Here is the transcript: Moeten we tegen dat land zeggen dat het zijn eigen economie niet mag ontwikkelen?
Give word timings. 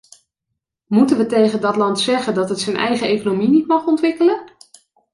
Moeten 0.87 1.17
we 1.17 1.25
tegen 1.25 1.61
dat 1.61 1.75
land 1.75 1.99
zeggen 1.99 2.33
dat 2.33 2.49
het 2.49 2.59
zijn 2.59 2.75
eigen 2.77 3.07
economie 3.07 3.49
niet 3.49 3.67
mag 3.67 3.85
ontwikkelen? 3.85 4.51